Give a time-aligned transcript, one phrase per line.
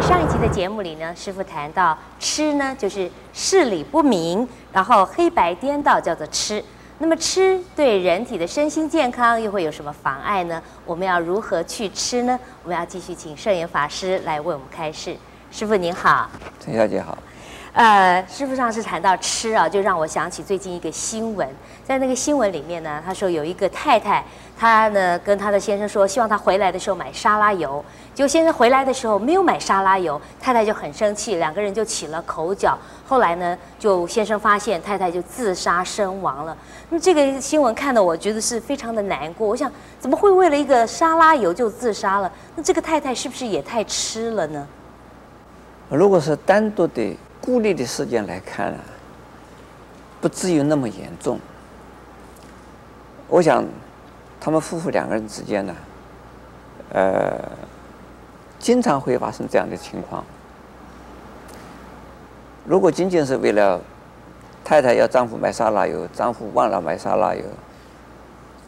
[0.00, 6.62] 上一期的节目里呢，师傅谈到吃呢，就是事理不明，然后黑白颠倒，叫做吃。
[6.98, 10.62] 那么吃对人体的身心健康又会有什么妨碍呢？
[10.86, 12.38] 我们要如何去吃呢？
[12.62, 15.14] 我们要继续请圣严法师来为我们开示。
[15.50, 17.16] 师傅您好，陈小姐好。
[17.72, 21.48] 呃，师傅上次谈到吃啊，就让我想起最近一个新闻，
[21.84, 24.24] 在那个新闻里面呢，他说有一个太太，
[24.58, 32.76] 她呢跟她的先生说，希望他回来的时候买沙拉油，结果先生回来的时候没有买沙拉油，太太就很生气，两个人就起了口角。
[33.06, 36.56] 后来呢，就先生发现太太就自杀身亡了。
[36.88, 42.30] 那么这个新闻看得我觉得是非常的难过，我想怎么会为了一个沙拉油就自杀了？
[42.56, 44.66] 那这个太太是不是也太痴了呢？
[45.88, 47.16] 如果是单独的。
[47.40, 48.78] 孤立的事件来看啊，
[50.20, 51.38] 不至于那么严重。
[53.28, 53.64] 我想，
[54.40, 55.74] 他们夫妇两个人之间呢，
[56.92, 57.40] 呃，
[58.58, 60.24] 经常会发生这样的情况。
[62.66, 63.80] 如果仅仅是为了
[64.62, 67.42] 太太要丈夫买沙拉油，丈夫忘了买沙拉油，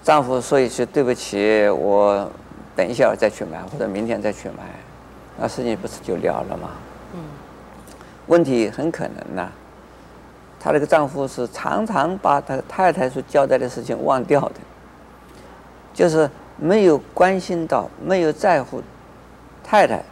[0.03, 2.31] 丈夫说一句对不起，我
[2.75, 4.65] 等一下再去买，或者明天再去买，
[5.37, 6.71] 那事情不是就了了吗？
[7.15, 7.21] 嗯。
[8.27, 9.51] 问题很可能呢，
[10.61, 14.55] 她这个丈夫是常常把他太太所交代的事情忘掉的，
[15.93, 18.81] 就是没有关心到，没有在乎
[19.65, 20.03] 太太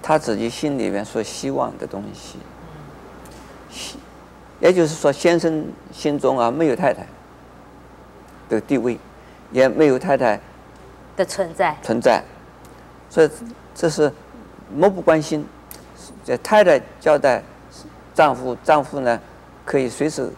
[0.00, 2.38] 他自己心里面所希望的东西，
[4.60, 7.04] 也就是说，先生心中啊没有太太
[8.48, 8.98] 的地位，
[9.50, 10.40] 也没有太太
[11.16, 11.76] 的存在。
[11.82, 12.22] 存在，
[13.10, 13.30] 所以
[13.74, 14.12] 这是
[14.72, 15.44] 漠不关心。
[16.24, 17.42] 这太太交代
[18.14, 19.20] 丈夫，丈夫呢
[19.64, 20.30] 可以随时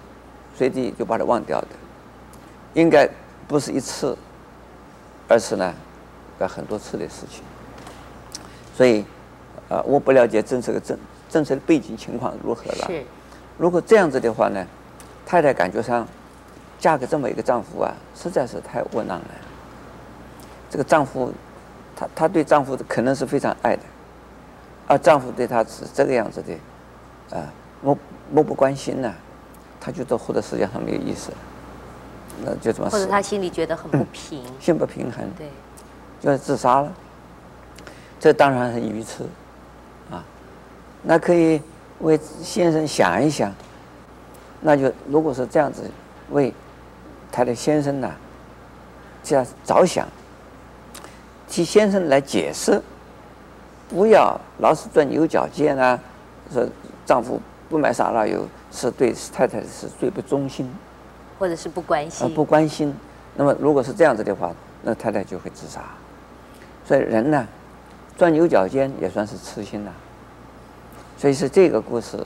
[0.55, 1.69] 随地就把它忘掉的，
[2.75, 3.09] 应该
[3.47, 4.17] 不是一次，
[5.29, 5.75] 而是呢
[6.41, 7.43] 有很多次的事情。
[8.77, 9.05] 所以，
[9.69, 10.99] 呃，我不了解政策的政
[11.29, 12.87] 政策的背景情况如何了。
[12.87, 13.05] 是。
[13.57, 14.67] 如果这样子的话呢，
[15.25, 16.07] 太太感觉上
[16.79, 19.27] 嫁给这么一个丈夫啊，实在是太窝囊了。
[20.69, 21.33] 这个丈夫，
[21.95, 23.83] 她她对丈夫可能是非常爱的。
[24.87, 27.53] 而丈夫对她是这个样子的，啊，
[27.83, 27.97] 漠
[28.31, 29.13] 漠不关心呢，
[29.81, 31.33] 她觉得活在世界上没有意思，
[32.45, 32.91] 那就这么。
[32.91, 35.49] 或者她心里觉得很不平，嗯、心不平衡，对，
[36.21, 36.93] 就是自杀了。
[38.21, 39.25] 这当然很愚痴，
[40.11, 40.25] 啊，
[41.03, 41.61] 那可以
[42.01, 43.53] 为先生想一想，
[44.61, 45.83] 那就如果是这样子
[46.31, 46.53] 为
[47.31, 48.11] 他的先生呢，
[49.23, 50.07] 这样着想，
[51.49, 52.83] 替先生来解释。
[53.89, 55.99] 不要老是钻牛角尖啊！
[56.53, 56.67] 说
[57.07, 60.71] 丈夫不买沙拉油是对太太是最不忠心，
[61.39, 62.35] 或者是不关心。
[62.35, 62.95] 不关心。
[63.35, 64.53] 那么如果是这样子的话，
[64.83, 65.81] 那太太就会自杀。
[66.85, 67.47] 所以人呢，
[68.17, 69.93] 钻牛角尖也算是痴心了。
[71.17, 72.19] 所以是这个故事，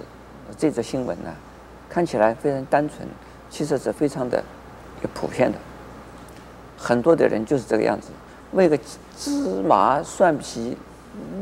[0.56, 1.30] 这则新闻呢，
[1.88, 3.06] 看起来非常单纯，
[3.50, 4.42] 其实是非常的
[5.14, 5.58] 普遍的。
[6.76, 8.08] 很多的人就是这个样子，
[8.52, 8.78] 为个
[9.16, 10.76] 芝麻蒜皮。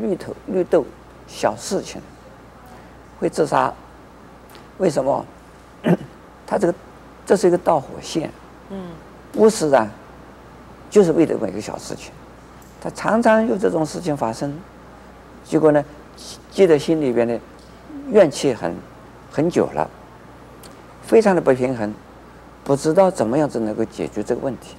[0.01, 0.85] 绿头绿豆
[1.27, 2.01] 小事情
[3.19, 3.73] 会自杀，
[4.79, 5.25] 为什么？
[6.47, 6.75] 他这个
[7.25, 8.31] 这是一个导火线，
[8.71, 8.91] 嗯，
[9.33, 9.89] 不是啊，
[10.89, 12.13] 就是为了这么一个小事情，
[12.81, 14.57] 他常常有这种事情发生，
[15.45, 15.85] 结果呢，
[16.51, 17.39] 记在心里边的
[18.11, 18.75] 怨气很
[19.33, 19.91] 很久了，
[21.03, 21.93] 非常的不平衡，
[22.63, 24.77] 不知道怎么样子能够解决这个问题，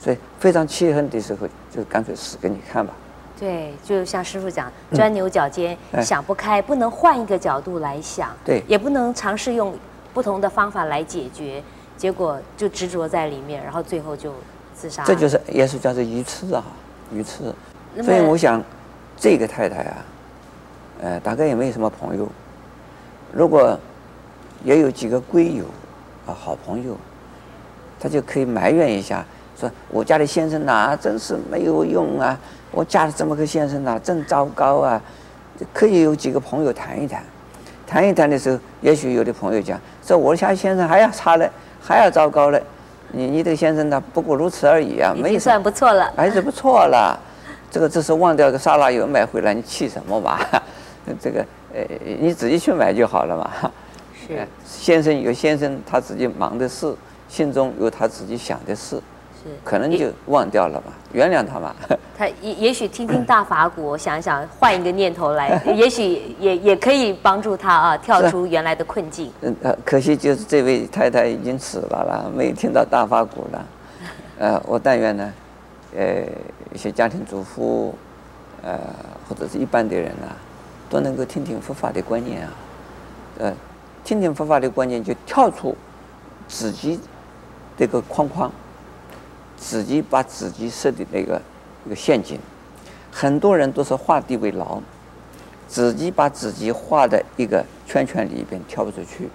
[0.00, 2.92] 所以非常气恨的时候，就干脆死给你看吧。
[3.38, 9.74] 对，就像师傅讲，钻牛角尖，嗯、想不开，不能换一个角度来想，对，也不能尝试用
[10.14, 11.62] 不同的方法来解决，
[11.96, 14.32] 结果就执着在里面，然后最后就
[14.74, 15.04] 自杀。
[15.04, 16.64] 这就是也是叫做愚痴啊，
[17.12, 17.54] 愚痴。
[18.02, 18.62] 所以我想，
[19.16, 19.96] 这个太太啊，
[21.02, 22.28] 呃，大概也没有什么朋友，
[23.32, 23.78] 如果
[24.64, 25.64] 也有几个闺友
[26.26, 26.96] 啊，好朋友，
[28.00, 29.24] 他就可以埋怨一下，
[29.58, 32.38] 说我家的先生呐、啊，真是没有用啊。
[32.72, 35.00] 我嫁了这么个先生呐，真糟糕啊！
[35.72, 37.22] 可以有几个朋友谈一谈，
[37.86, 41.50] 谈一谈的时候，也许有的朋友讲说我家先生还要差嘞，
[41.80, 42.62] 还要糟糕嘞。
[43.12, 47.18] 你你这个先生呢，不过如此而已啊，没算不错了，还是不错了。
[47.70, 50.38] 这个只是忘掉个沙拉油买回来，你气什么嘛？
[51.18, 51.40] 这个
[51.72, 51.82] 呃，
[52.20, 53.70] 你自己去买就好了嘛。
[54.28, 56.94] 是先生有先生他自己忙的事，
[57.28, 59.00] 心中有他自己想的事。
[59.64, 61.74] 可能就忘掉了吧，原谅他吧。
[62.18, 69.30] 他也也许听听大法鼓，想想换一个念头来， 也许也也可以帮助他啊，跳出原来的困境。
[69.42, 69.54] 嗯，
[69.84, 73.66] 可惜就是这位太太已经死了啦，没有听到大法鼓了。
[74.38, 75.32] 呃，我但愿呢，
[75.96, 76.24] 呃，
[76.72, 77.94] 一些家庭主妇，
[78.62, 78.78] 呃，
[79.28, 80.32] 或者是一般的人啊，
[80.88, 82.52] 都能够听听佛法的观念啊，
[83.38, 83.52] 呃，
[84.04, 85.76] 听听佛法的观念就跳出
[86.48, 86.98] 自己
[87.76, 88.50] 这个框框，
[89.56, 91.40] 自己把自己设的那个
[91.84, 92.38] 一个陷阱，
[93.10, 94.78] 很多人都是画地为牢，
[95.66, 99.28] 自己把自己画的一个圈圈里边跳不出去，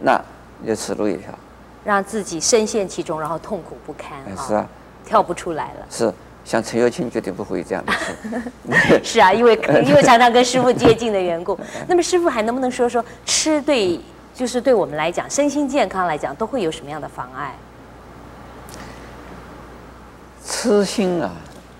[0.00, 0.20] 那
[0.66, 1.32] 就死路一条，
[1.84, 4.68] 让自己深陷其中，然后痛苦不堪啊，是啊，
[5.04, 6.12] 跳不出来了，是。
[6.44, 9.04] 像陈幼卿绝对不会这样的事。
[9.04, 9.54] 是啊，因为
[9.84, 11.58] 因为常常跟师傅接近的缘故。
[11.86, 14.00] 那么师傅还能不能说说吃对，
[14.32, 17.54] 就是对我们来讲，身心健康来讲，都会有什么样的妨碍？
[20.60, 21.30] 痴心啊，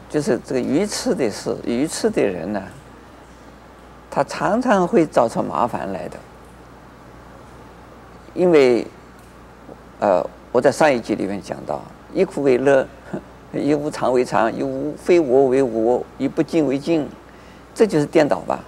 [0.08, 2.62] 就是这个愚痴的事，愚痴的人呢、
[4.08, 6.16] 他常常会造成麻烦来的。
[8.34, 8.86] 因为，
[9.98, 11.82] 呃，我在上一集里面讲到，
[12.14, 12.86] 以苦为乐。
[13.52, 17.08] 以无常为常，以无非我为我，以不净为净，
[17.74, 18.60] 这就是颠倒吧？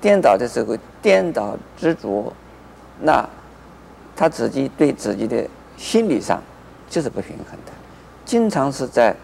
[0.00, 2.32] 颠倒的时候，颠倒执着，
[3.00, 3.28] 那
[4.16, 5.46] 他自己对自己的
[5.76, 6.42] 心理上
[6.88, 7.72] 就是不平衡的，
[8.24, 9.14] 经常是在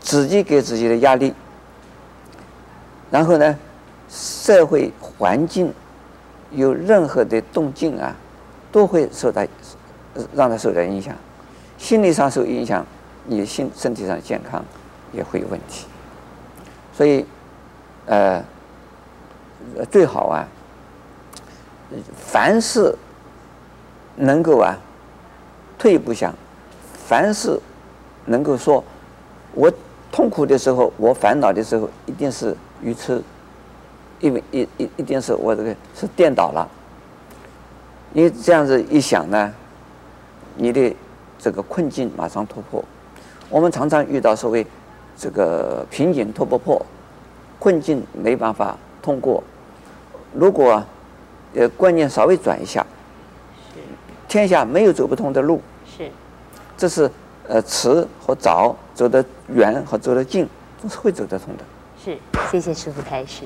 [0.00, 1.32] 自己给自己的压力，
[3.10, 3.56] 然后呢，
[4.08, 5.72] 社会环境
[6.50, 8.16] 有任何的动静啊，
[8.72, 9.46] 都会受到
[10.34, 11.14] 让他受到影响，
[11.78, 12.84] 心理上受影响。
[13.26, 14.64] 你心身体上健康
[15.12, 15.84] 也会有问题，
[16.92, 17.24] 所以，
[18.06, 18.42] 呃，
[19.90, 20.48] 最好啊，
[22.16, 22.92] 凡事
[24.16, 24.74] 能够啊
[25.78, 26.34] 退一步想，
[27.06, 27.60] 凡事
[28.24, 28.82] 能够说，
[29.52, 29.70] 我
[30.12, 33.22] 痛苦的时候，我烦恼的时候，一定是愚痴，
[34.18, 36.68] 因为一一一定是我这个是颠倒了。
[38.12, 39.52] 你这样子一想呢，
[40.56, 40.94] 你的
[41.38, 42.84] 这个困境马上突破。
[43.48, 44.66] 我们常常遇到所谓
[45.16, 46.84] 这个瓶颈突破破，
[47.58, 49.42] 困境没办法通过。
[50.34, 50.82] 如果
[51.54, 52.84] 呃观念稍微转一下，
[54.28, 55.60] 天下没有走不通的路。
[55.84, 56.10] 是，
[56.76, 57.10] 这是
[57.50, 60.48] 呃迟和早走得远和走得近
[60.80, 61.64] 都是会走得通的。
[62.02, 62.16] 是，
[62.50, 63.42] 谢谢师父开示。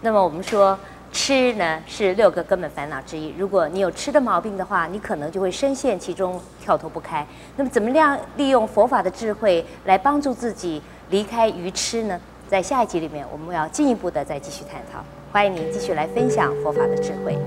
[0.00, 0.76] 那么我们说。
[1.12, 3.32] 吃呢是六个根本烦恼之一。
[3.38, 7.26] 如果你有吃的毛病的话，你可能就会深陷其中，跳脱不开。
[7.56, 12.20] 那么，怎么样利用佛法的智慧来帮助自己离开愚痴呢？
[12.48, 15.02] 在下一集里面，我们要进一步的再继续探讨。
[15.32, 17.38] 欢迎您继续来分享佛法的智慧。